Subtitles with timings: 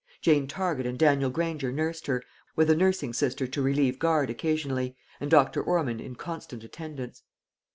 [0.19, 2.23] Jane Target and Daniel Granger nursed her,
[2.55, 5.61] with a nursing sister to relieve guard occasionally, and Dr.
[5.61, 7.21] Ormond in constant attendance.